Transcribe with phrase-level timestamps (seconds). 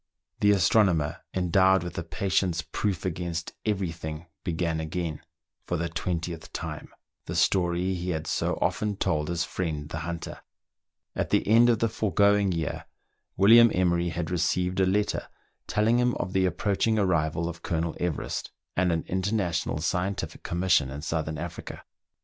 [0.39, 5.21] The young astronomer, endowed with a patience proof against every thing, began again,
[5.67, 6.89] for the twentieth time,
[7.27, 10.41] the story he had so often told to his friend the hunter
[11.15, 11.43] At THREE ENGLISHMEN AND THREE RUSSIANS.
[11.43, 11.95] ^ the end of the
[12.27, 12.85] foregoing year,
[13.37, 15.27] William Emery had receive«j a letter
[15.67, 21.03] telling him of the approaching arrival of Colonel Everest, and an international scientific commission in
[21.03, 21.83] South ern Africa.